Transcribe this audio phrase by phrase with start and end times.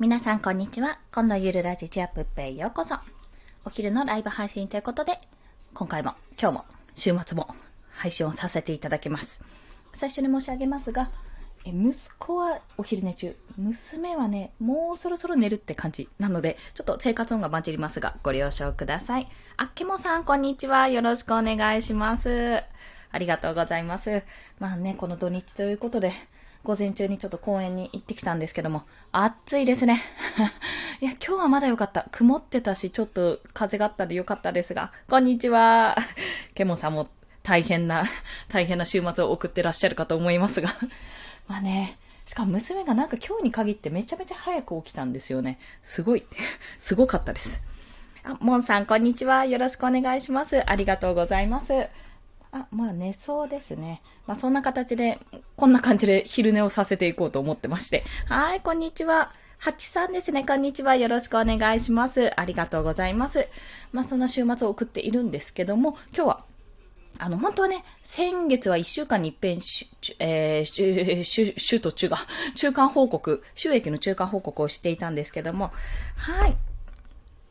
[0.00, 0.98] 皆さんこんにちは。
[1.12, 2.94] 今度ゆるラジチアップペイようこそ。
[3.66, 5.20] お昼のライブ配信ということで、
[5.74, 7.54] 今回も、今日も、週末も
[7.90, 9.44] 配信をさせていただきます。
[9.92, 11.10] 最初に申し上げますが、
[11.66, 13.36] え息子はお昼寝中。
[13.58, 16.08] 娘はね、もうそろそろ寝るって感じ。
[16.18, 19.28] なので、ちょっと生活音が混じりますが、ご了承ください。
[19.58, 20.88] あっけもさん、こんにちは。
[20.88, 22.62] よろしくお願いします。
[23.12, 24.22] ありがとうございます。
[24.58, 26.14] まあね、この土日ということで、
[26.62, 28.82] 午前中にちょっと公園に行ってきたんですけども、
[29.12, 30.02] 暑いですね。
[31.00, 32.06] いや、今日はまだ良かった。
[32.12, 35.96] 曇ってたし、ちょっと風があったんで良かったですが、こんにちは。
[36.54, 37.08] ケモンさんも
[37.42, 38.04] 大変な、
[38.48, 40.68] 大変な週末を送ってらっしゃるかと思いますが。
[41.48, 41.96] まあね、
[42.26, 45.58] しかも娘がなんか今日に限ってめちゃめちゃ早く起きたんですよね。
[45.82, 46.26] すごい、
[46.78, 47.62] すごかったです。
[48.22, 49.46] あ、モンさん、こんにちは。
[49.46, 50.62] よろしくお願いします。
[50.70, 51.88] ありがとうございます。
[52.52, 54.02] あ、まあ寝そうですね。
[54.26, 55.18] まあそんな形で、
[55.56, 58.04] こんな感じで昼寝をさせていこうと思ってまして。
[58.26, 59.32] はい、こんにちは。
[59.58, 60.44] ハチさんですね。
[60.44, 60.96] こんにちは。
[60.96, 62.32] よろしくお願いします。
[62.40, 63.48] ありがとうございます。
[63.92, 66.44] まあそんな週末を送っているんですけども、今日は
[67.18, 69.58] あの、本当はね、先月は1週間に一遍、
[70.18, 72.16] えー、週、週と中が、
[72.54, 75.70] 中間報告、収益の中間報告をしていたんですけども、
[76.16, 76.56] はい。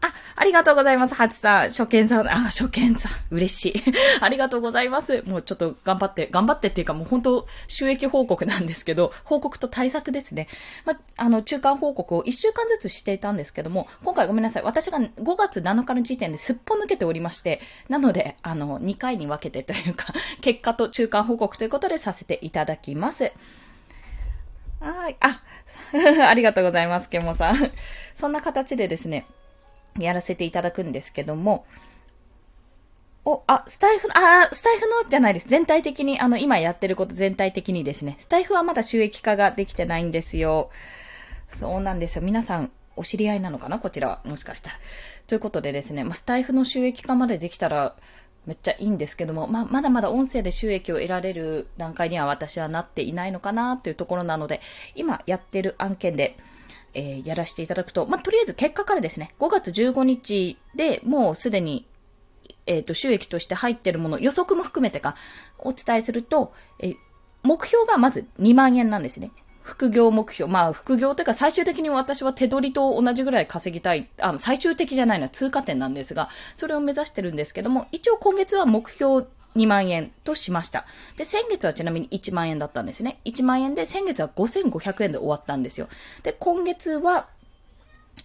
[0.02, 1.16] あ、ありがとうございます。
[1.16, 1.69] ハチさん。
[1.69, 2.28] 初見さん。
[2.28, 3.11] あ、初見さん。
[3.31, 3.83] 嬉しい。
[4.22, 5.23] ありがとうございます。
[5.23, 10.47] もうちょっと頑張って、頑張ってっていうかもう本当収益報告なんですけど、報告と対策ですね。
[10.86, 14.64] ま、あの、中間報告を1週間ずつしていたんですけども、今回ごめんなさい。
[14.64, 23.33] 私が5月7日の時点ですっぽ抜けておりまして、なので、あの、2回に分けてというか、 結果と中間報告ということでさせていただきます。
[24.80, 25.17] はい。
[25.20, 25.42] あ、
[26.30, 27.72] ありがとうございます、ケモさん。
[28.16, 29.25] そんな形でですね、
[29.97, 31.65] やらせていただくんですけども、
[33.25, 35.47] お、あ、スタイフ、あ、スタイフのじゃないです。
[35.47, 38.15] 全体的に、あの、今やってること全体的にですね。
[38.17, 40.71] スタイフはまだ収益化ができてないんですよ。
[41.49, 42.21] そうなんですよ。
[42.21, 43.79] 皆さん、お知り合いなのかな？
[43.79, 44.21] こちらは。
[44.25, 44.75] もしかしたら。
[45.27, 47.95] ということでですね、まあ、スタイフの収益化までできたら、
[48.45, 54.61] めっちゃいいんですけども、まあ、まだまだ音声で収益を得られる段階には私はなっていないのかなというところなので、
[54.95, 56.37] 今やってる案件で、
[56.94, 61.88] えー、やらせていただくと、まあ、とりあえず結果からですね、5月15日でもうすでに、
[62.66, 65.16] えっ、ー、と、収益として入ってるもの、予測も含めてか、
[65.58, 66.95] お伝えすると、え、
[67.44, 69.32] 目標がまず2万円なんですね。
[69.61, 70.52] 副業目標。
[70.52, 74.10] まあ、副業というか最終的に私は手取りと同じぐらい稼ぎたい。
[74.20, 80.86] あの、最終的じゃないのは通過点なんですが、それを目指してるんですけども、一応今月は目標2万円としました。
[81.17, 83.20] で、先月はちなみに1万円だったんですね。
[83.26, 85.87] 1万円で、先月は5500円で終わったんですよ。
[86.23, 87.27] で、今月は、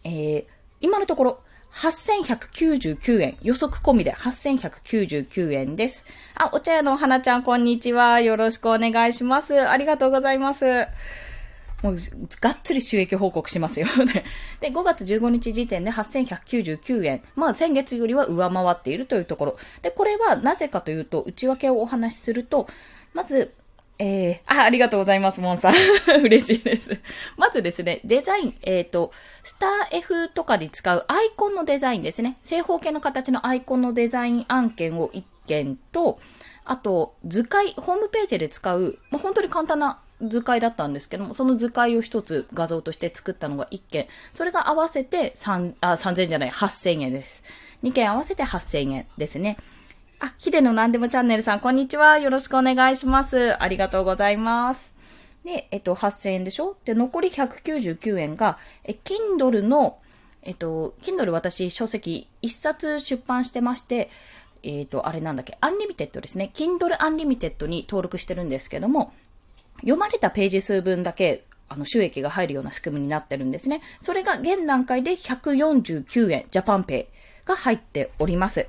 [0.04, 0.44] えー、
[0.80, 1.40] 今のところ、
[1.74, 3.36] 8199円。
[3.42, 6.06] 予測込みで8199円です。
[6.36, 8.20] あ、お茶屋のお花ちゃん、こんにちは。
[8.20, 9.68] よろしくお願いします。
[9.68, 10.86] ありがとうございます。
[11.84, 11.96] もう、
[12.40, 13.86] がっつり収益報告しますよ
[14.60, 17.22] で、5月15日時点で8199円。
[17.36, 19.58] まあ、先月よりは上回っているというところ。
[19.82, 22.68] で、これはなぜかというと、内訳をお話しすると、
[23.12, 23.52] まず、
[23.98, 25.74] えー、あ、ありがとうございます、モンさん。
[26.24, 26.98] 嬉しいです。
[27.36, 29.12] まずですね、デザイン、えっ、ー、と、
[29.42, 32.38] スター F とかで使うアイコンのデザインですね。
[32.40, 36.18] 正方形の形のアイコンのデザイン案件を1件と、
[36.64, 44.06] あと、図解、ホームページで使う、まあ、本当に簡単な図解だったんですけども、その図解を一つ画像として作ったのが1件。
[44.32, 47.42] それが合わせて3、あ、3000じゃない、8000円です。
[47.82, 49.56] 2件合わせて8000円ですね。
[50.20, 52.18] あ、ヒデのなんでもチャンネルさん、こんにちは。
[52.18, 53.60] よろしくお願いします。
[53.62, 54.94] ありがとうございます。
[55.44, 56.76] で、えっと、8000円でしょ？
[56.84, 59.98] で、残り199円が、え、Kindle の、
[60.42, 64.08] えっと、Kindle 私書籍1冊出版してまして、
[64.62, 66.50] えっと、あれなんだっけ、アンリミテッドですね。
[66.54, 69.12] Kindle Unlimited に登録してるんですけども、
[69.84, 73.82] 読まれたページ数分だけ、あの、収益が入るような仕組みになってるんですね。
[74.00, 78.66] それが現段階で149円、ジャパンペイが入っております。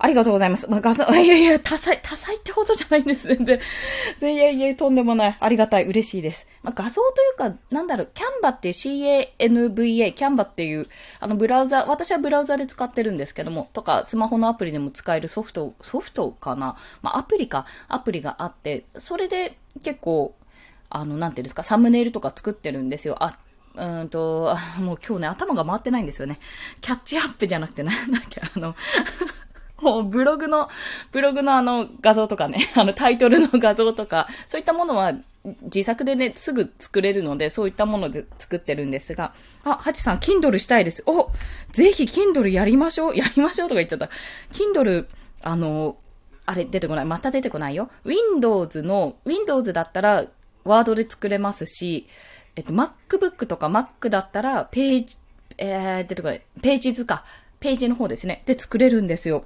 [0.00, 0.70] あ、りがとうございます。
[0.70, 3.28] まあ、画像、 いやいや、多彩、多彩ってほどじゃないんです。
[3.28, 3.60] 全然。
[4.22, 5.36] いやいや、とんでもない。
[5.40, 5.86] ありがたい。
[5.86, 6.46] 嬉しいです。
[6.62, 10.86] まあ、画像というか、なんだろう、キャンバっていう CANVA、キャンバっていう、
[11.18, 16.76] あの、ブラウザ、私はブラウザで使ってるんですけども、とか、スマホのアプリでも使えるソフト、ソフトかな？
[17.02, 20.34] まあ、アプリか、アプリがあって、それで結構、
[20.90, 23.16] あの、なんていうんですか、サムネイルとか作ってるんですよ。
[23.20, 23.36] あ、
[23.74, 26.38] うんと、 もう今日ね、頭が回ってないんですよね。
[26.80, 28.74] キャッチアップじゃなくて、なんだっけ、あの
[29.80, 30.68] もうブログの、
[31.12, 35.14] ブログのあの画像とかね、 あのタイトルの画像とか、そういったものは
[35.62, 39.34] 自作でね、すぐ作れるので、そういったもので作ってるんですが、
[39.64, 41.02] あ、ハチさん、Kindle したいです。
[41.06, 41.30] お
[41.72, 44.10] ぜひ Kindle やりましょう やりましょうとか言っちゃった。
[44.52, 45.06] Kindle、
[45.42, 45.96] あの、
[46.44, 47.04] あれ出てこない。
[47.04, 47.90] また出てこないよ。
[48.04, 50.24] Windows の、Windows だったら、
[50.64, 52.08] ワードで作れますし、
[52.56, 55.16] えっと、MacBook とか Mac だったら、ページ、
[55.58, 57.24] えー、出てこない、ページ図か。
[57.60, 58.42] ページの方ですね。
[58.46, 59.44] で作れるんですよ。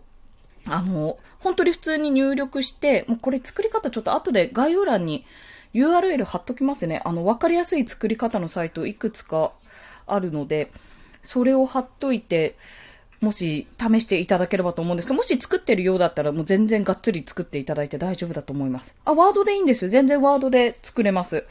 [0.66, 5.24] あの、本当に普通に入力して、もうこれ作り方ちょっと後で概要欄に
[5.74, 7.00] URL 貼っときますね。
[7.04, 9.52] あの、わかりやすい作り方のサイトいくつか
[10.06, 10.70] あるので、
[11.22, 12.56] それを貼っといて、
[13.20, 18.94] もし試していただければと思うんですけど、もし作ってるようだったらもう全然がっつり作っていただいて大丈夫だと思います。
[19.04, 19.90] あ、ワードでいいんですよ。
[19.90, 21.46] 全然ワードで作れます。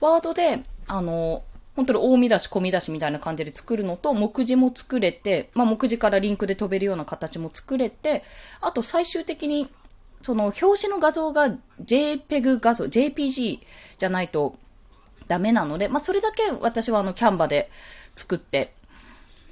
[0.00, 1.42] ワードで、あの、
[1.76, 8.22] 本当に大見出し、小見出しみたいな感じで作るのと、目次も作れて、まあ、目次からリンクで飛べるような形も作れて、
[8.60, 9.68] あと最終的に、
[10.22, 11.48] その表紙の画像が
[11.84, 13.60] JPEG 画像、JPG
[13.98, 14.56] じゃないと
[15.26, 17.70] ダメなので、まあ、それだけ私はあのキャンバで
[18.14, 18.72] 作って、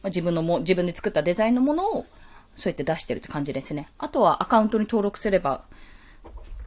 [0.03, 2.07] まあ、自分のも、自分で作ったデザインのものを、
[2.55, 3.89] そうやって出してるって感じですね。
[3.99, 5.65] あとはアカウントに登録すれば、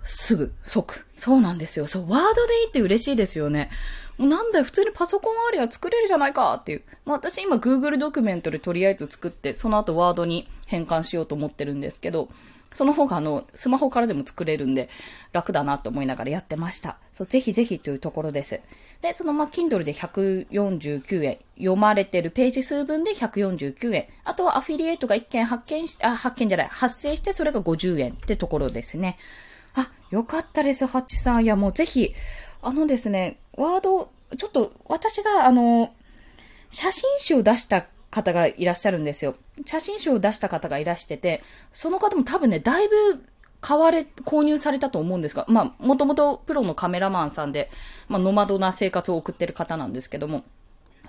[0.04, 1.06] すぐ、即。
[1.16, 1.88] そうなんですよ。
[1.88, 3.72] そう、ワードでいいって嬉しいですよね。
[4.17, 6.83] なんだよ、普通にパソコンありゃ作れるじゃないかっていう。
[7.06, 12.29] まあ私今 Google ドキュメントでとりあえず作って、その後ワードに変換しようと思ってるんですけど、
[12.75, 14.89] その方があの、スマホからでも作れるんで、
[15.31, 16.97] 楽だなと思いながらやってました。
[17.13, 18.59] そう、ぜひぜひというところです。
[19.01, 24.07] で、そのま、Kindle で149円、読まれてるページ数分で149円。
[24.25, 29.18] あとはアフィリエイトが1件発見し、あ、発見じゃない、発生してそれが50円ってところですね。
[29.73, 31.45] あ、よかったです、ハッチさん。
[31.45, 32.13] いや、もうぜひ、
[32.65, 35.94] あのですね、ワード、ちょっと私があの、
[36.71, 39.35] 写真集を出した方がいらっしゃるんですよ。
[39.67, 43.23] 写真集を出した方がいらしてて、その方も多分ね、だいぶ
[43.62, 47.69] 買われ、購入されたと思うんですが、まあ、もともとプロのカメラマンさんで、
[48.07, 50.44] まあ、ノマドな生活を送ってる方なんですけども、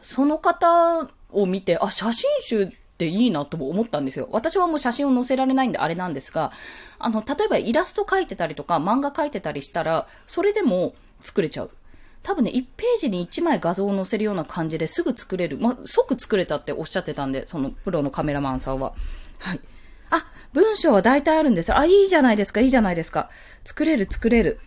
[0.02, 2.68] その方を見て、あ、写真集っ
[2.98, 4.28] ていいなとも思ったんですよ。
[4.30, 6.52] 私はもう写真を載せられないんであれなんですが、
[6.98, 10.94] あの、例えばイラスト描いてたりとか、漫画描いてたりしたら、それでも
[11.26, 11.70] 作れちゃう。
[12.22, 15.58] 多分ね、1ページに1枚画像を載せるような感じですぐ作れる。
[15.58, 18.94] まあ、即作れたっておっしゃってたんで、そのプロのカメラマンさんは。
[19.38, 19.60] はい。
[20.10, 23.30] あ、文章は大体あるんですあ、いいじゃないですか、いいじゃないですか。
[23.64, 24.60] 作れる、作れる。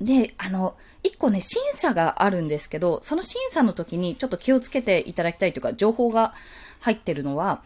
[0.00, 6.34] で、あの、一個ね、審査があるんですけど、その審査の時にちょっと気をつけていただきたいというか、情報が
[6.80, 7.62] 入ってるのは、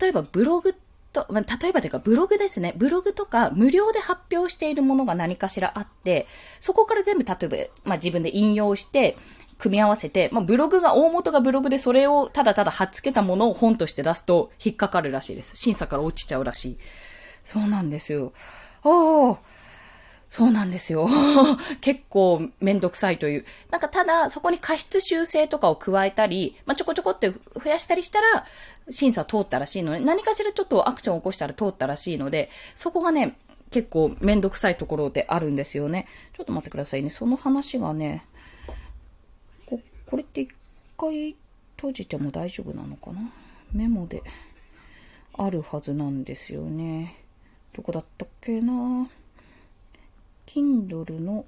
[0.00, 2.74] 例えばブログってと、まあ、例えばというかブログですね。
[2.76, 6.26] ブログとか無料で発表しているものが何かしらあって、
[6.60, 9.16] そこから全部例えば、まあ、自分で引用して、
[9.58, 15.56] 組み合わせて、まあ、ブログが、大元がブログでそれをただただ貼っつけたものを本として出すと引っかかるらしいです。
[15.56, 16.78] 審査から落ちちゃうらしい。
[17.42, 18.32] そうなんですよ。
[18.84, 18.88] あ
[19.32, 19.38] あ、
[20.28, 21.08] そうなんですよ。
[21.80, 23.46] 結構めんどくさいという。
[23.70, 28.44] なんかただ、そこに過失修正とかを加えたり、まあ、ちょこちょこって増やしたりしたら、
[28.90, 33.36] 審査通ったらしいので、何かしらちょっとアクションを起こしたら通ったらしいので、そこがね、
[33.70, 36.06] 結構めんどくさいところであるんですよね。
[36.36, 37.08] ちょっと待ってくださいね。
[37.08, 38.24] その話がね、
[39.64, 40.50] こ、これって一
[40.98, 41.36] 回
[41.76, 43.30] 閉じても大丈夫なのかな？
[43.72, 44.22] メモで
[45.34, 47.16] あるはずなんですよね。
[47.74, 48.72] どこだったっけな？
[48.72, 49.06] ぁ
[50.48, 51.44] Kindle の、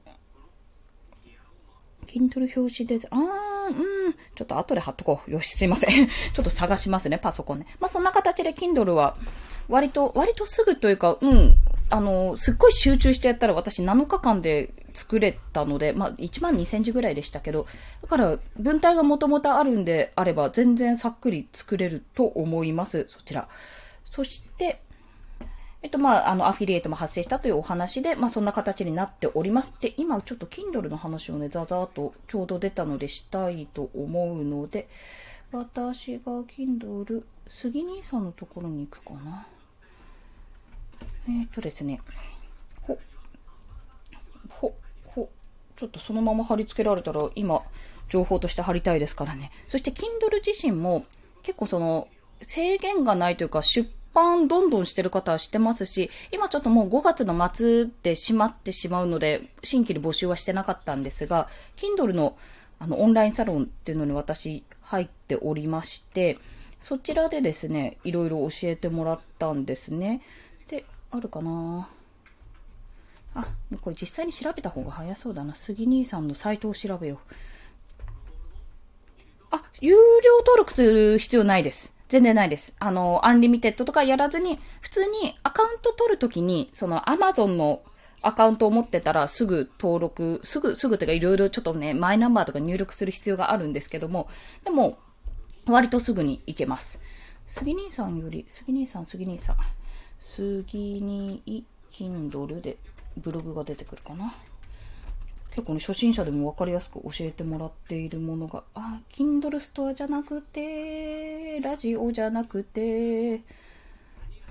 [2.06, 5.30] Kindle 表紙で、あー、うん、ちょっと後で貼っとこう。
[5.30, 6.06] よし、すいません。
[6.34, 7.66] ちょっと探しますね、パソコンね。
[7.80, 9.16] まあ、そんな形で Kindle は、
[9.68, 11.54] 割と、割とすぐというか、うん、
[11.88, 17.66] あの、すっごい集中してやったら私7日間で作れたので、まあ、1万2センチぐらいでしたけど、
[18.02, 23.06] だから、文体がもともとあるんであれば、全然さっくり作れると思います。
[23.08, 23.48] そちら。
[24.04, 24.82] そして、
[25.82, 29.74] えっと、まあ、あの、アフィリエイトも発生したというお話で、まあ、そんな形になっております。
[29.80, 34.88] で、今、ちょっと Kindle の話をね、ざざーっとちょうど出たのでしたいと思うので、
[35.52, 39.46] 私が Kindle、杉兄さんのところに行くかな。
[41.28, 42.00] えー、っとですね、
[42.82, 42.98] ほ、
[44.50, 44.74] ほ、
[45.06, 45.30] ほ、
[45.76, 47.62] ちょっとそのまま貼り付けられたら、今、
[48.08, 49.50] 情報として貼りたいですからね。
[49.66, 51.06] そして、Kindle 自身も、
[51.42, 52.08] 結構その、
[52.42, 62.36] 制限がないというか、出版どんどんしてる方は知ってますし、今ちょっともう5月の末で閉まってしまうので、新規で募集はしてなかったんですが、Kindle の
[62.82, 66.38] あのオンラインサロンっていうのに私入っておりまして、
[66.80, 70.22] そちらでですね、いろいろ教えてもらったんですね。
[70.66, 71.88] で、あるかな？
[73.34, 73.46] あ、
[73.82, 75.54] これ実際に調べた方が早そうだな。
[75.54, 77.18] 杉兄さんのサイトを調べよう。
[79.50, 81.94] あ、有料登録する必要ないです。
[82.10, 82.74] 全然ないです。
[82.78, 87.82] あの、 Unlimited とかやらずに、普通にアカウント取るときに、その Amazon の
[88.20, 94.28] アカウントを持ってたらすぐ登録、すぐ、すぐってかいろいろちょっとね、マイナンバーとか入力する必要があるんですけども、
[94.64, 94.98] でも、
[95.66, 97.00] 割とすぐに行けます。
[97.46, 99.56] 杉兄さんより、杉兄さん、杉兄さん。
[100.18, 102.76] 杉兄、Kindle で
[103.16, 104.34] ブログが出てくるかな？
[105.52, 113.42] 結構ね、初心者でもわかりやすく教えてもらっているものが、あ、Kindle ストアじゃなくて、ラジオじゃなくて、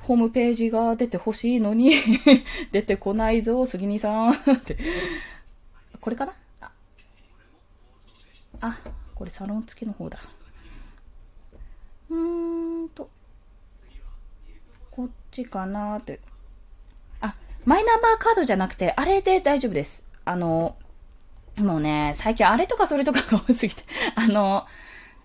[0.02, 1.94] ホームページが出てほしいのに
[2.72, 4.78] 出てこないぞ、杉兄さんって。
[6.02, 6.34] これかな？
[6.62, 6.72] あ、
[8.62, 8.78] あ、
[9.16, 10.20] これサロン付きの方だ。
[12.10, 13.10] うーんと、
[14.92, 16.20] こっちかなーって。
[17.22, 20.04] あ、マイナンバーカードじゃなくて、あれで大丈夫です。
[20.26, 20.76] あの、
[21.60, 23.84] もうね、最近あれとかそれとかが多すぎて、
[24.16, 24.66] あの、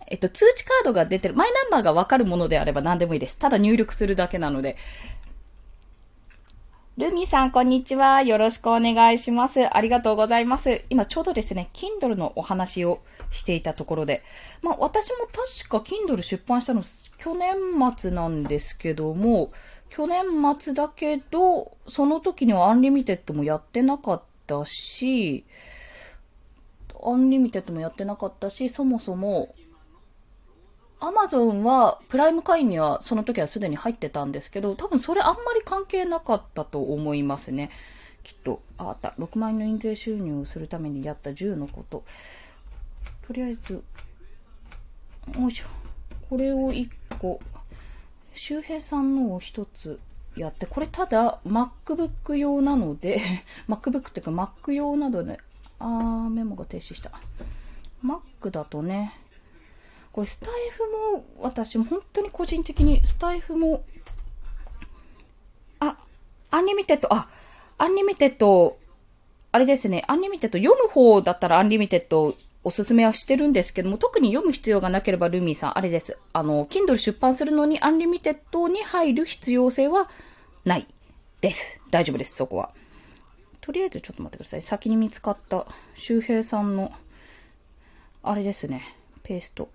[0.07, 3.39] えっと、通知カードが出てる、マイナンバーがわかるものであれば何でもいいです。
[3.39, 4.77] ただ入力するだけなので。
[6.97, 8.23] ルミさん、こんにちは。
[8.23, 9.67] よろしくお願いします。
[9.77, 10.85] ありがとうございます。
[10.91, 14.23] 今ちょうどですね、Kindle のお話をしていたところで、
[14.63, 16.85] まあ私も確か Kindle 出版したの
[17.19, 17.57] 去年
[17.97, 19.51] 末なんですけども、
[19.89, 20.25] 去年
[20.57, 25.45] 末だけど、その時には Unlimited もやってなかったし、
[27.05, 29.55] Unlimited もやってなかったし、そもそも、
[31.01, 37.71] アマゾンは、プライム会員にはその時はすでに入ってたんですけど、多分それあんまり関係なかったと思いますね。
[38.23, 38.63] きっと。
[38.79, 39.15] あ、あった。
[39.19, 42.05] 6万円の印税収入をするためにやった10のこと。
[43.27, 43.83] とりあえず、
[45.39, 45.67] よいしょ。
[46.31, 47.39] これを1個、
[48.35, 50.01] 周平さんのを1つ
[50.37, 53.21] やって、これただ MacBook 用なので
[53.69, 55.39] MacBook っていうか Mac 用なので、
[55.85, 57.11] あー、メモが停止した。
[58.03, 59.13] Mac だとね、
[60.13, 63.85] これスタイフも、私も本当に個人的にスタイフも、
[65.81, 65.99] あ、
[66.51, 67.29] Unlimited、あ、
[67.77, 68.79] Unlimited、
[69.53, 76.17] あれですね、 Unlimited 読む方だったら Unlimited おすすめはしてるんですけども、特に読む必要がなければルミーさん、あれです。
[76.33, 80.09] あの、Kindle 出版するのに Unlimited に入る必要性は
[80.65, 80.87] ない
[81.43, 81.83] です。
[81.91, 82.71] 大丈夫です、そこは。
[83.65, 84.61] とりあえずちょっと待ってください。
[84.61, 86.93] 先に見つかった周平さんの、
[88.23, 88.83] あれですね、
[89.23, 89.71] ペースト。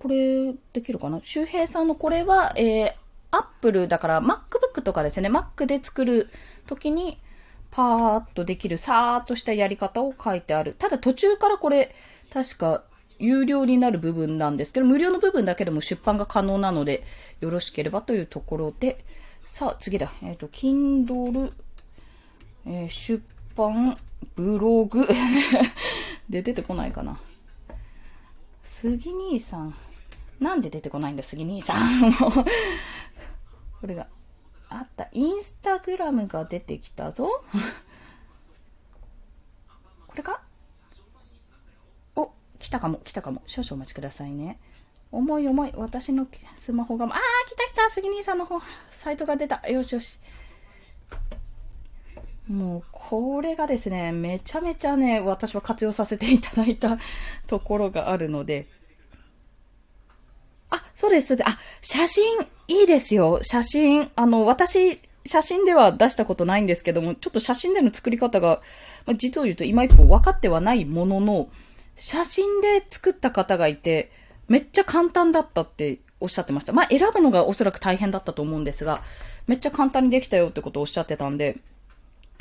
[0.00, 1.20] これ、できるかな？
[1.22, 2.92] 周平さんのこれは、えー、
[3.32, 6.30] アップルだから MacBook とかですね、Mac で作る
[6.66, 7.18] ときに、
[7.70, 10.76] パーッとできる、さーっとしたやり方を書いてある。
[10.78, 11.94] ただ途中からこれ、
[12.32, 12.82] 確か、
[13.18, 17.04] 有料になる部分なんですけど、無料の部分だけでも出版が可能なので、
[17.40, 19.04] よろしければというところで、
[19.44, 20.12] さあ、次だ。
[20.22, 21.52] えっ、ー、と、Kindle、
[22.66, 23.22] えー、出
[23.56, 23.94] 版、
[24.36, 25.06] ブログ
[26.28, 27.20] で 出てこないかな。
[28.62, 29.74] 杉兄さん。
[30.38, 32.12] なんで出てこないんだ、杉兄さん。
[33.80, 34.08] これが、
[34.68, 35.08] あった。
[35.12, 37.42] インスタグラムが出てきたぞ。
[40.06, 40.42] これか？
[42.16, 43.42] お、来たかも、来たかも。
[43.46, 44.58] 少々お待ちくださいね。
[45.12, 45.72] 重い重い。
[45.76, 46.26] 私の
[46.58, 47.12] スマホが、あー、
[47.48, 48.60] 来た来た杉兄さんの方、
[48.92, 49.68] サイトが出た。
[49.68, 50.20] よしよし。
[52.50, 56.98] もう、これがですね、めちゃめちゃね、私は活用させていただいた
[57.46, 58.66] ところがあるので、
[60.70, 61.48] あ、そうです、そうです。
[61.48, 62.24] あ、写真、
[62.66, 63.40] いいですよ。
[63.42, 64.10] 写真。
[64.16, 68.60] あの、私、写真では出したことないんですけども、ちょっと写真での作り方が、
[69.06, 71.48] まあ、実を言うと今一歩分かってはないものの、
[71.96, 74.10] 写真で作った方がいて、
[74.48, 76.72] めっちゃ簡単だったっておっしゃってました。
[76.72, 79.02] まあ、選ぶのがおそらく大変だったと思うんですが、
[79.46, 81.58] めっちゃ簡単にできたよってことをおっしゃってたんで、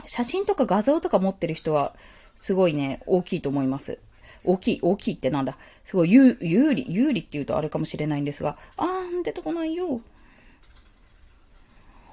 [0.05, 1.95] 写真とか画像とか持ってる人は、
[2.35, 3.99] すごいね、大きいと思います。
[4.43, 5.57] 大きい、大きいってなんだ。
[5.83, 10.01] すごい有有利、有利って言うとあれかもしれないんですが、あー、出てこないよ。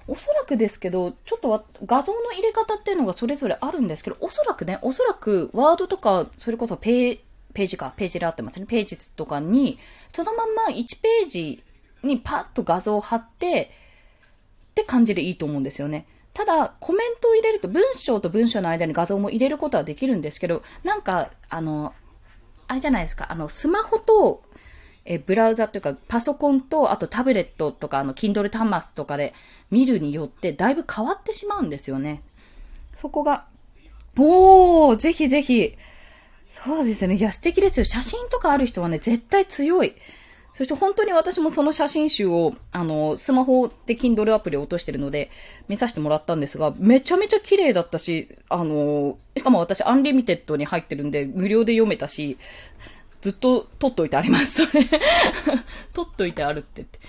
[0.09, 7.21] おそらくですけど、ちょっと画像の入れ方っていうのがそれぞれあるんですけど、おそらくね、おそらくワードとか、それこそペー
[7.57, 8.67] ページか、ページであってますね。
[8.67, 9.79] ページとかに、
[10.13, 11.65] そのまんま1ページ
[12.03, 13.71] にパッと画像を貼って、
[14.73, 16.07] って感じでいいと思うんですよね。
[16.37, 21.95] ただ、コメントを入れると、文章と文章の間に画像も入れることはできるんですけど、なんか、あの、
[22.69, 24.43] あれじゃないですか、あの、スマホと、
[25.07, 29.33] え、ブラウザというか、パソコンと、あとタブレットとか、あの、Kindle 端末とかで
[29.71, 32.23] 見るによって、だいぶ変わってしまうんですよね。
[32.95, 33.47] そこが、
[34.19, 35.75] おー、ぜひぜひ。
[36.51, 37.15] そうですね。
[37.15, 37.87] いや、素敵ですよ。
[37.87, 39.95] 写真とかある人はね、絶対強い。
[40.57, 45.29] そして本当に私もその写真集を、あの、スマホで Kindle アプリを落としてるので、
[45.69, 52.39] 見させてもらったんですが、めちゃめちゃ綺麗だったし、あの、しかも私 Unlimited に入ってるんで、無料で読めたし、
[53.21, 54.83] ずっと撮っといてあります、それ。
[55.93, 57.01] 撮っといてあるってって。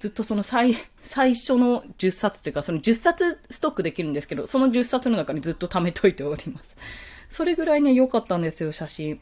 [0.00, 6.76] ずっとその最、最初の10冊というか、その10冊ストックできるんですけど、その10冊の中にずっと貯めといております。
[7.28, 9.20] それぐらいね、良かったんですよ、写真。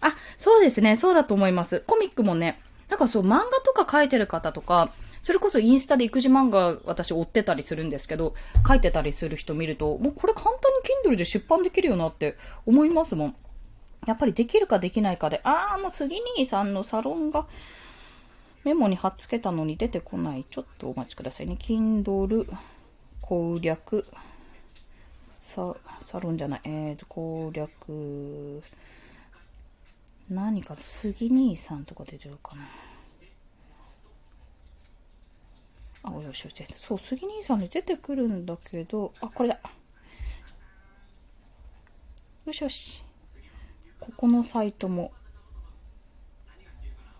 [0.00, 0.96] あ、そうですね。
[0.96, 1.80] そうだと思います。
[1.86, 4.90] コミックもね、なんかそう、漫画とか書いてる方とか、
[5.22, 8.34] それこそインスタで育児漫画私追ってたりするんですけど、
[8.66, 10.54] 書いてたりする人見ると、もうこれ簡単
[11.04, 13.36] に Kindle で出版できるよなって思いますもん。
[14.06, 17.46] やっぱりできるかできないかで、あーもう杉兄さんのサロンが
[18.64, 20.46] メモに貼っつけたのに出てこない。
[20.50, 21.58] ちょっとお待ちくださいね。
[21.60, 22.50] Kindle
[23.20, 24.06] 攻略
[25.26, 26.60] ササロンじゃない。
[26.64, 28.62] えーと、攻略
[30.30, 32.62] 何か杉兄さんとか出てるかな。
[36.02, 36.66] あ、よしよし。
[36.76, 39.58] そう、杉兄さんで出てくるんだけど、あ、これだ。
[42.46, 43.02] よしよし。
[43.98, 45.12] ここのサイトも、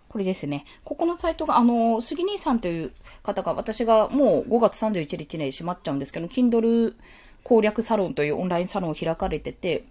[0.09, 0.65] これですね。
[0.85, 6.95] ここのサイトが、あの、杉兄さんという方が、私がもう5月31日に閉まっちゃうんですけど、Kindle
[7.43, 9.85] 攻略サロンというオンラインサロンを開かれてて、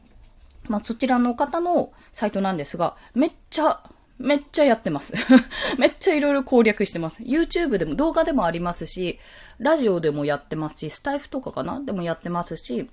[0.68, 3.82] まあ、そちらの方のサイトなんですが、めっちゃ
[4.20, 5.14] めっちゃやってます。
[5.80, 7.24] めっちゃいろいろ攻略してます。
[7.24, 9.18] YouTube でも動画でもありますし、
[9.60, 11.80] ラジオでもやってますし、スタイフとかかな？
[11.80, 12.90] でもやってますし、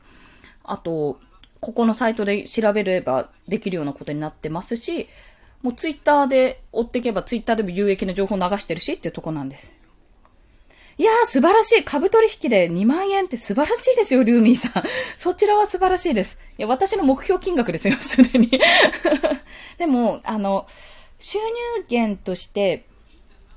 [0.62, 1.18] あと、
[1.60, 5.08] ここのサイトで調べればできるようなことになってますし、
[5.62, 9.72] もう Twitter で追っていけば Twitter でも有益な情報流してるしっていうとこなんです。
[10.98, 11.84] いやー、素晴らしい。
[11.84, 14.82] 株取引で2万円って素晴らしいですよ、リューミーさん。
[15.18, 16.38] そちらは素晴らしいです。
[16.56, 18.50] いや、私の目標金額ですよ、 すでに。
[19.76, 20.66] でも、あの、
[21.18, 21.44] 収入
[21.90, 22.86] 源として、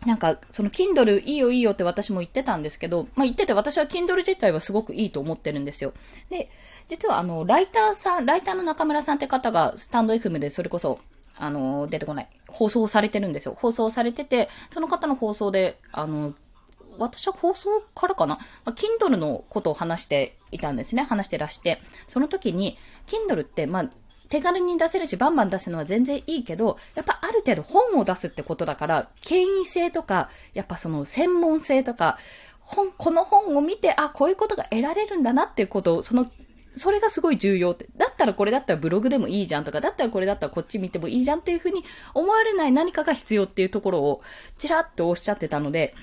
[0.05, 5.93] なんか、その Kindle いいよいいよって私も言ってたんですけど、まあ言ってて私は Kindle 自体はすごくいいと思ってるんですよ。
[6.29, 6.50] で、
[6.89, 11.00] 実はあの、ライターさん、ライターの中村さんって方がスタンド FM でそれこそ、
[11.38, 13.55] あの、出てこない、放送されてるんですよ。
[13.58, 16.34] 放送されてて、その方の放送で、あの、
[17.00, 21.03] 私は放送からかな、まあ、Kindle のことを話していたんですね。
[21.03, 21.82] 話してらして。
[22.08, 22.77] その時に、
[23.08, 23.89] Kindle って、まあ、
[24.29, 32.18] 手軽に出せるし、バンバン出すのは全然いいけど、やっぱある程度本を出すってことだから、権威性とか、やっぱその専門性とか、
[32.60, 36.32] 本、この本を見て、あ、こういうことが得られるんだなっていうことを、その、
[36.72, 37.88] それがすごい重要って。
[37.98, 44.22] だったらこれだったらブログでもいいじゃんとか、だったらこれだったらこっち見てもいいじゃんっていうふうに思われない何かが必要っていうところを、
[44.60, 45.95] ちらっとおっしゃってたので、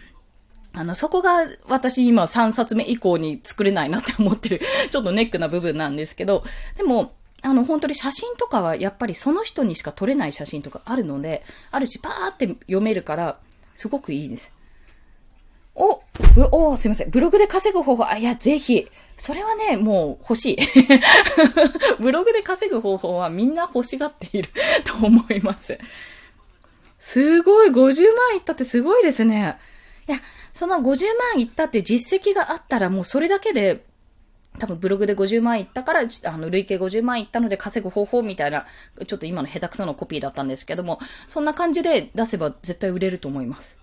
[0.76, 4.60] あの、そこが私今3冊目以降に作れないなって思ってる、
[4.90, 6.44] ちょっとネックな部分なんですけど、
[6.76, 13.38] でも、あの、本当に写真とかはやっぱりその人にしか撮れない写真とかあるので、あるし、パーって読めるから、
[13.74, 14.52] すごくいいです。
[15.74, 16.02] お、
[16.50, 17.10] お、すいません。
[17.10, 18.86] ブログで稼ぐ方法、あ、いや、ぜひ。
[19.16, 20.58] それはね、もう欲しい。
[22.00, 24.50] ブログで稼ぐ方法はみんな欲しがっている
[24.84, 25.78] と思います。
[26.98, 29.56] すごい、50万いったってすごいですね。
[30.08, 30.18] いや、
[30.56, 30.82] その50
[31.34, 33.84] 万いったって実績があったらもうそれだけで
[34.58, 38.64] 多分ブログで50万いったから、あの、累計50万いったので稼ぐ方法みたいな、
[39.06, 43.76] ちょっと今の下手くそのコピーだったんですけども、そんな感じで出せば絶対売れると思います。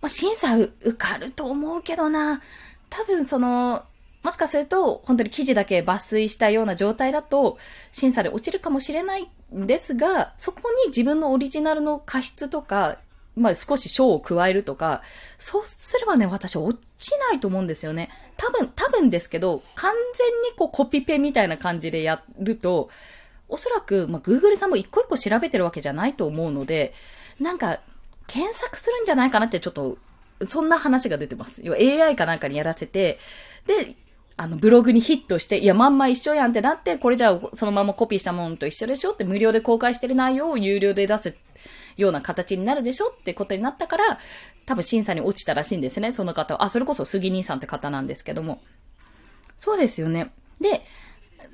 [0.00, 2.42] まあ、審査受かると思うけどな、
[2.90, 3.84] 多分その、
[4.24, 7.58] もしかすると、本当に記事だけ抜粋したような状態だと、
[7.92, 12.98] 審査で落ちるかもしれないんですが、そこに自分のオリジナルの過失とか、
[13.36, 15.02] まあ少し賞を加えるとか、
[15.38, 18.10] そうすればね、私落ちないと思うんですよね。
[18.36, 22.90] 多分、多分ですけど、完全にこうコピペみたいな感じでやると、
[23.48, 26.94] おそらく、まあ Google さんも一個一個調べてるわけじゃないと思うので、
[27.40, 27.80] なんか、
[28.26, 29.98] 検索するんじゃないかなってちょっと、
[30.46, 31.60] そんな話が出てます。
[31.62, 33.18] 要は AI かなんかにやらせて、
[33.66, 33.96] で、
[34.36, 41.34] あの、ブログにヒットして、いや、まんま一緒やんってなって、これじゃあ、そのままコピーしたものと一緒でしょって無料で公開してる内容を有料で出す
[41.96, 44.18] ような形になるでしょってことになったから、
[44.66, 46.64] 多分審査に落ちたらしいんですね、その方は。
[46.64, 48.62] あ、それこそ杉兄さんって方なんですけども。
[49.56, 50.32] そうですよね。
[50.60, 50.82] で、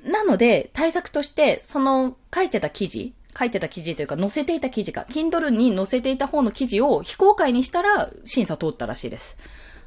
[0.03, 9.37] なので、対策として、その書いてた記事、書いてた記事というか、載せていた記事か、Kindle に載せていた方の記事を非公開にしたら審査通ったらしいです。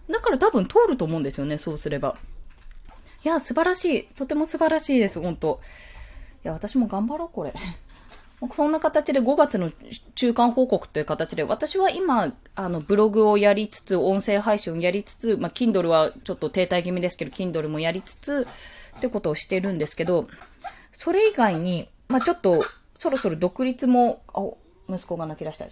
[0.09, 2.17] だから多分通ると思うんですよね、そうすれば。
[3.25, 4.05] いや、素晴らしい。
[4.17, 5.61] とても素晴らしいです、本当
[6.45, 7.55] いや、私も頑張ろう、これ。
[8.55, 9.71] そんな形で5月の
[10.15, 18.47] 中間報告という形で、私は今、あの、ブログをやりつつ、音声配信をやりつつ、まあ、Kindle はちょっと停滞気味ですけど、Kindle もやりつつ、
[18.97, 20.29] ってことをしてるんですけど、
[20.93, 22.65] それ以外に、まあ、ちょっと、
[22.99, 24.43] そろそろ独立も、あ、
[24.89, 25.67] 息子が泣き出した。
[25.67, 25.71] ち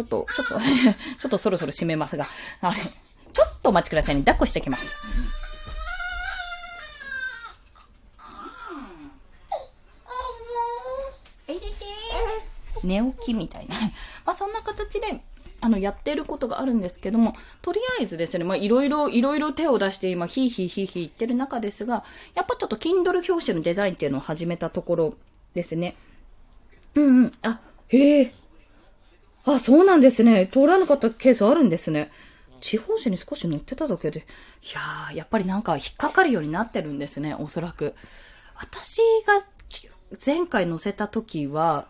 [0.00, 0.58] ょっと、ちょっと
[1.20, 2.26] ちょっとそろそろ閉めますが、
[2.60, 4.22] あれ、ちょっとお待ちくださいね。
[4.22, 5.45] 抱っこしてきます。
[12.82, 13.76] 寝起きみたいな。
[14.24, 15.22] まあそんな形で、
[15.60, 25.14] あの、やってることがあるんですけども、とりあえずですね、まあいろいろ、いろいろ手を出して今、ヒーヒーヒーヒー言ってる中ですが、やっぱちょっと Kindle 表紙のデザインっていうのを始めたところ
[25.54, 25.96] ですね。
[26.94, 27.32] うんうん。
[27.42, 28.34] あ、へえ。
[29.44, 30.48] あ、そうなんですね。
[30.52, 32.10] 通らなかったケースあるんですね。
[32.60, 34.22] 地方紙に少し載ってただけで、い
[34.74, 37.94] やー、やっぱりなんか引っかかるようになってるんですね、おそらく。
[38.54, 39.44] 私が
[40.24, 41.88] 前回載せた時は、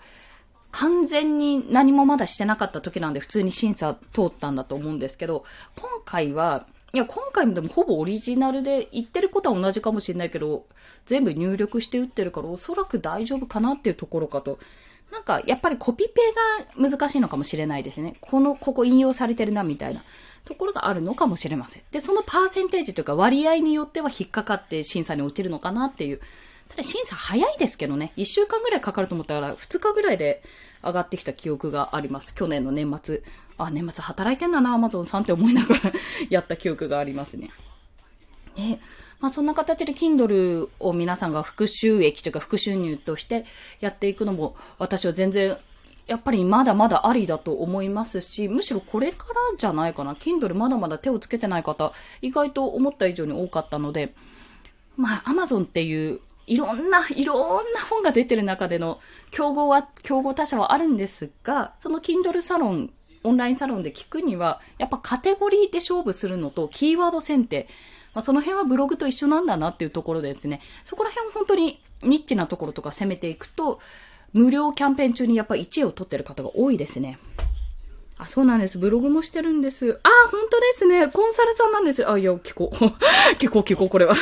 [0.76, 10.66] 完全に何もまだしてなかった時なんで普通に審査通ったんだと思うんですけど、今回は、いや、今回もでもほぼオリジナルで言ってることは同じかもしれないけど、
[11.06, 14.58] 全部入力して打ってるからおそらく大丈夫かなっていうところかと。
[15.10, 16.20] なんか、やっぱりコピペ
[16.76, 18.16] が難しいのかもしれないですね。
[18.20, 20.04] この、ここ引用されてるな、みたいな
[20.44, 21.82] ところがあるのかもしれません。
[21.90, 26.20] で、そのパーセンテージというか割合によっては引っかかって審査に落ちるのかなっていう。
[26.68, 28.12] ただ審査早いですけどね。
[28.16, 30.42] 1週間ぐらいかかると思ったら、2日ぐらいで
[30.82, 32.34] 上がってきた記憶があります。
[32.34, 33.22] 去年の年末。
[33.58, 35.92] あ、年末働いてんだな、アマゾンさんって思いながら
[36.28, 37.50] やった記憶がありますね。
[38.56, 38.80] ね。
[39.20, 43.46] まあそんな形で Kindle を皆さんが副収益というか副収入として
[43.80, 45.56] やっていくのも私は全然
[46.06, 50.14] やっぱりまだまだありだと思いますし、むしろこれからじゃないかな。
[50.14, 54.14] Kindle まだまだ手をつけてない方、意外と思った以上に多かったので、
[54.96, 62.90] まあ Amazon っていういろんな、いろんな本が出てる中での競合は、競合他社はあるんですが、その Kindle サロン、
[63.24, 67.66] オンラインサロンで聞くには、やっぱカテゴリーで勝負するのと、キーワード選定、
[68.14, 73.80] まあ、その辺はブログと一緒なんだなっていうところでですね、そこら辺は本当にニッチなところとか攻めていくと、
[74.32, 77.18] 無料キャンペーン中にやっぱ1位を取ってる方が多いですね。
[78.18, 78.78] あ、そうなんです。
[78.78, 79.98] ブログもしてるんです。
[80.02, 81.08] あ、本当ですね。
[81.08, 82.08] コンサルさんなんです。
[82.08, 82.76] あ、いや、聞こう。
[83.36, 84.14] 聞こう、聞こう、これは。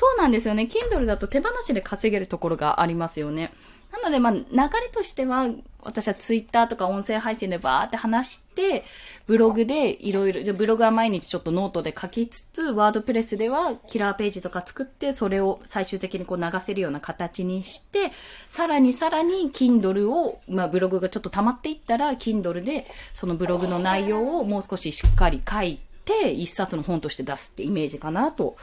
[0.00, 0.62] そうなんですよね。
[0.62, 3.52] Kindle だと手放しで稼げるところがありますよね。
[3.92, 4.40] なので、まあ、流
[4.80, 5.50] れとしては、
[5.82, 8.84] 私はツイッターとか音声配信でバーって話して、
[9.26, 18.10] ブログでいろいろ、ブログは毎日ちょっとノートで書きつつ、 WordPress ではキラーページとか作って、それを最終的にこう流せるような形にして、
[18.48, 28.56] さらにさらに Kindle を、まあ、ブログがちょっと溜まっていったら、Kindle でそのブログの内容をもう少ししっかり書いて、一冊の本として出すってイメージかなと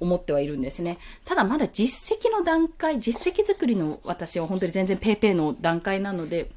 [0.00, 0.98] 思ってはいるんですね。
[1.24, 6.50] ただまだ実績の段階、実績作りの私は本当に全然 paypay の段階なので、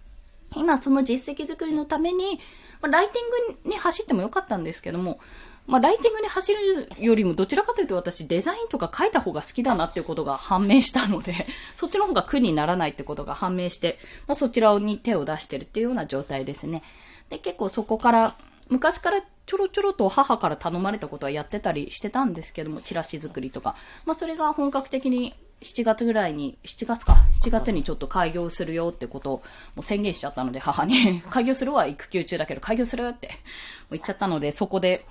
[0.56, 2.40] 今その実績作りのために、
[2.82, 5.20] まあ、ライティングに走ってもよかったんですけども、
[5.68, 11.34] まあ、ライティングに走るよりもどちらかというと私デザインとか書いた方が好きだなっていうことが判明したので、
[11.76, 16.84] そっちの方が苦にならないってことが判明して、まあ、そちらに手を出してるっていうような状態ですね。
[17.30, 18.36] で、結構そこから、
[18.70, 23.76] 昔からちょろちょろと母から頼まれたことはやってたりしてたんですけども、チラシ作りとか。
[24.06, 29.38] まあそれが本格的に7月ぐらいに、7月か、7月にちょっと開業するよってことを
[29.76, 33.32] もう宣言しちゃったので、母に 開業するは育休中だけど開業するって
[33.90, 35.06] 言っちゃったので、そこで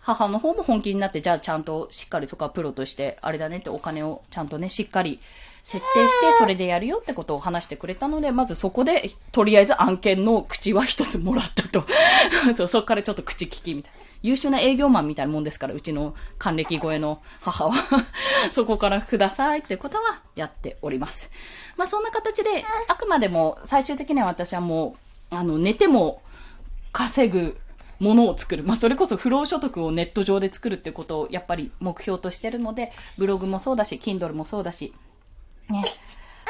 [0.00, 5.20] 母の方も本気になって、じゃあちゃんとしっかりそこはプロとして、あれだねってお金をちゃんとね、しっかり
[5.62, 11.84] 設定してそれでやるよってことを話してくれたので、まずそこで、とりあえず案件の口は一つもらったと。
[12.56, 14.00] そう、そこからちょっと口利きみたいな。
[14.22, 17.74] 優秀な営業マンみたいなもんですから、うちの還暦超えの母は
[18.52, 21.30] そこからくださいってことはやっております。
[21.76, 24.96] まあそんな形で、あくまでも最終的には私はも
[25.30, 26.20] う、あの、寝ても
[26.92, 27.56] 稼ぐ
[28.00, 28.64] ものを作る。
[28.64, 34.92] まあ、それこそ不労所得をネット上で作るってことをやっぱり目標としてるので、ブログもそうだし、Kindle もそうだし、
[35.70, 35.84] ね。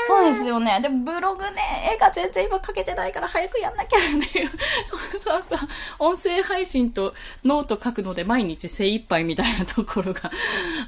[0.07, 0.81] そうですよね。
[0.81, 1.61] でもブログね、
[1.95, 4.51] 絵が全然今描けてないから早くやんなきゃっていう。
[4.87, 5.69] そうそうそう。
[5.99, 10.31] 音声配信とノート書くので毎日精一杯みたいなところが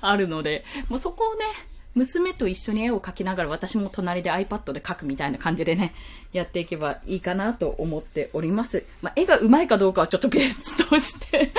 [0.00, 1.44] あるので、もうそこをね、
[1.94, 5.94] 娘と一緒に絵を描きながら私も隣で iPad で描くみたいな感じでね、
[6.32, 8.84] やっていけばいいかなと思っております。
[9.02, 11.52] まあ、絵が上手いかどうかはちょっと別として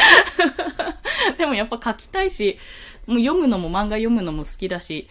[1.38, 2.58] でもやっぱ描きたいし、
[3.06, 5.08] もう読むのも漫画読むのも好きだし、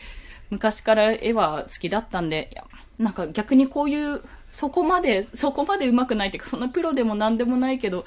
[0.52, 2.62] 昔から絵は好きだったんで、
[2.98, 8.04] なんか逆にこういう、そこまで、そこまで上手くないっていうか、そんなプロでも何でもないけど、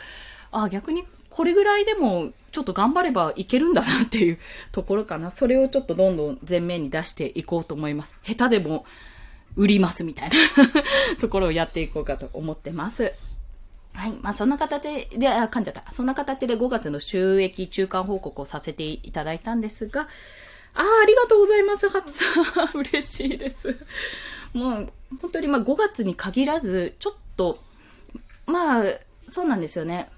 [0.51, 4.38] あ、逆にこれぐらいでもちょっと頑張ればいけるんだなっていう
[4.71, 5.31] ところかな。
[5.31, 8.15] それをちょっとどんどん前面に出していこうと思います。
[8.23, 8.86] 下手でも
[9.55, 10.36] 売りますみたいな
[11.19, 13.12] ところをやっていこうかと思ってます。
[13.93, 14.12] はい。
[14.21, 15.91] まあ、そんな形で、あ、噛んじゃった。
[15.91, 20.08] そんな形で5月の収益中間報告をさせていただいたんですが、
[20.75, 22.25] ああ、ありがとうございます、ハツさ
[22.65, 22.69] ん。
[22.79, 23.77] 嬉しいです。
[24.53, 27.63] もう、本当にまあ5月に限らず、ちょっと、
[28.45, 28.83] まあ、
[29.27, 30.09] そうなんですよね。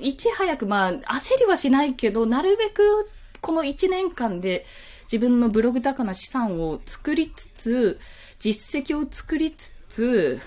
[0.00, 4.66] いち早く、まあ、焦りはしないけど、なるべく、この1年間で
[5.04, 8.00] 自分のブログ高な資産を作りつつ、
[8.38, 10.40] 実績を作りつつ、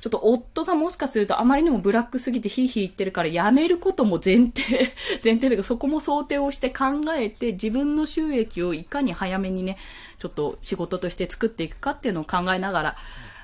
[0.00, 6.84] ちょっと夫がもしかするとあまりにもブラックすぎてヒーヒー言ってるからやめることも前提、 前提だけどそこも想定をして考
[7.16, 9.76] えて自分の収益をいかに早めにね、
[10.18, 12.96] ちょっと仕事として作っていくかっていうのを考えながら、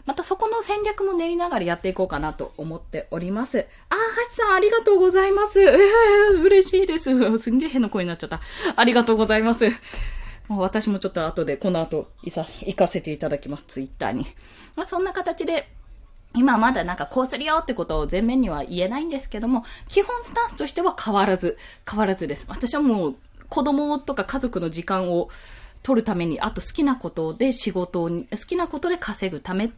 [0.07, 3.67] またそこの戦略も練りながらやっていこうかなと思っております。
[3.91, 5.61] あー、はちさんありがとうございます。
[5.61, 7.11] えー、嬉しいです。
[7.39, 8.41] すんげえ変な声になっちゃった。
[8.77, 9.69] ありがとうございます。
[10.47, 14.27] もう私もちょっと後で、この後、いさ、行かせていただきます、ツイッターに。
[14.77, 15.69] まあ、そんな形で、
[16.37, 21.57] 今まだなんかこうするよってことを前面には言えないんですけども、基本スタンスとしては変わらず、
[21.89, 22.47] 変わらずです。
[22.49, 23.17] 私はもう
[23.49, 25.31] 子供とか家族の時間を
[25.83, 29.71] 取るために、あと好きなことで仕事を、好きなことで稼ぐため、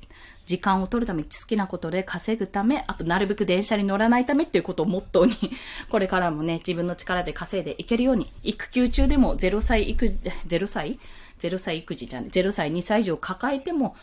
[0.46, 5.36] 時間を取るため、好きなことで稼ぐため、あとなるべく電車に乗らないためっていうことをモットーに、
[5.90, 10.16] これからもね、自分の力で稼いでいけるように、育休中でも0歳育児、
[10.46, 10.98] 0歳
[11.40, 13.94] ?0 歳育児じゃない、0歳2歳以上抱えても、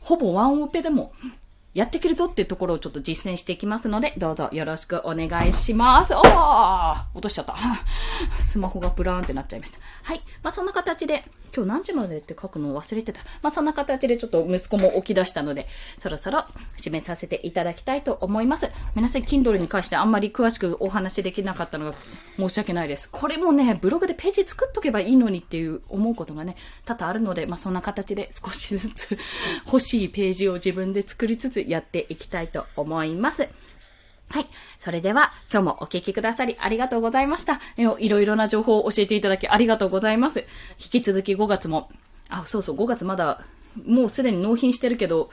[0.00, 1.12] ほぼワンオペでも
[1.74, 6.14] やっていけるぞっていうところをちょっと実践していきますので、どうぞよろしくお願いします。
[6.14, 7.56] おー落としちゃった。
[8.40, 9.80] スマホがブラーンってなっちゃいました。
[10.04, 10.22] はい。
[10.44, 13.20] まあ、そんな形で、今日何時までって書くのを忘れてた。
[13.42, 15.66] まあ、そんな形でちょっと息子も起き出したので、
[15.98, 16.44] そろそろ
[16.76, 18.70] 締めさせていただきたいと思います。
[18.94, 21.94] 皆さん、Kindle に関してあんまり詳しくお話できなかったのが
[22.36, 23.08] 申し訳ないです。
[23.10, 29.18] これもね、ブログでページ作っとけばいいのにっていう思うことがね、多々あるので、まあ、そんな形で少しずつ
[29.66, 33.48] 欲しいページを自分で作りつつやっていきたいと思います。
[34.28, 34.46] はい。
[34.78, 37.60] それでは、今日もお聞きくださりありがとうございました。
[37.76, 40.40] いろいろな情報を教えていただきありがとうございます。
[40.78, 41.90] 引き続き5月も、
[42.28, 43.44] あ、そうそう、5月まだ、
[43.86, 45.30] もうすでに納品してるけど、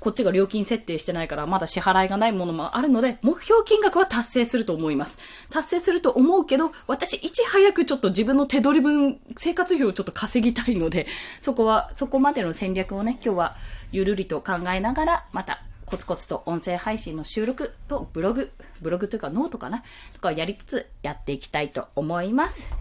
[0.00, 5.18] こっちが料金設定してないから、まだ支払いがないものもあるので、目標金額は達成すると思います。
[5.50, 11.06] 達成すると思うけど、私、いち早くちょっと自分の手取り分、生活費をちょっと稼ぎたいので、
[11.40, 13.56] そこは、そこまでの戦略をね、今日は
[13.92, 19.82] ゆるりと考えながら、またコツコツと音声配信の収録とブログ、ブログというかノートかな
[20.12, 22.74] とかをやりつつやっていきたいと思います。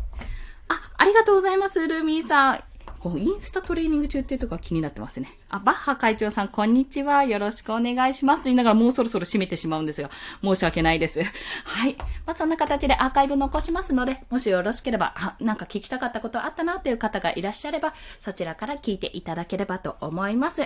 [0.67, 2.63] あ、ありがとうございます、ルーミーさん。
[2.99, 5.37] こうインスタトレーニング中っていうとこが気になってますね。
[5.49, 7.23] あ、バッハ会長さん、こんにちは。
[7.23, 8.39] よろしくお願いします。
[8.39, 10.09] と言いながらもうそろそろ閉めてしまうんですが、
[10.43, 11.21] 申し訳ないです。
[11.23, 11.95] はい。
[12.25, 20.61] まあ、そんな形でアーカイブ残しますので、もしよろしければ、あ、なんか聞きたかったことあったなっていう方がいらっしゃれば、そちらから聞いていただければと思います。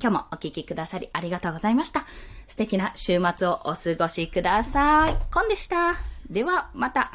[0.00, 2.06] 今日もお聴きくださりありがとうございました。
[2.48, 5.16] 素敵な週末をお過ごしください。
[5.32, 5.96] コンでした。
[6.28, 7.12] では、また。